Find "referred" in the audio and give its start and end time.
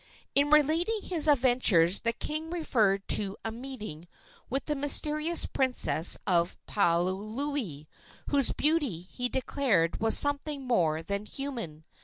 2.49-3.07